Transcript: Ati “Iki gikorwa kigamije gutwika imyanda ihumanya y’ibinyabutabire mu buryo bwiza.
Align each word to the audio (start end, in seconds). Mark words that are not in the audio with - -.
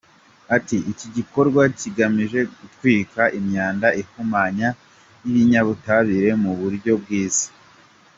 Ati 0.55 0.77
“Iki 0.91 1.07
gikorwa 1.15 1.61
kigamije 1.79 2.39
gutwika 2.57 3.21
imyanda 3.39 3.87
ihumanya 4.01 4.69
y’ibinyabutabire 5.23 6.29
mu 6.43 6.51
buryo 6.59 6.93
bwiza. 7.03 7.47